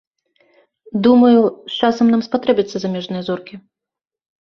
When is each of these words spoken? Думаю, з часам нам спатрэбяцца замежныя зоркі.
Думаю, 1.09 1.39
з 1.45 1.73
часам 1.81 2.05
нам 2.17 2.21
спатрэбяцца 2.31 2.77
замежныя 2.89 3.23
зоркі. 3.33 3.55